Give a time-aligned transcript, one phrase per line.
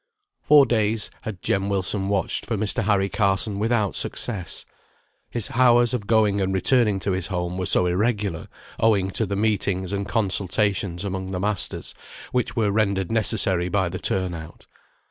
[0.41, 2.85] Four days had Jem Wilson watched for Mr.
[2.85, 4.65] Harry Carson without success;
[5.29, 8.47] his hours of going and returning to his home were so irregular,
[8.79, 11.93] owing to the meetings and consultations among the masters,
[12.31, 14.65] which were rendered necessary by the turn out.